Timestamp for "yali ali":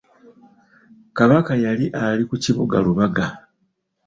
1.65-2.23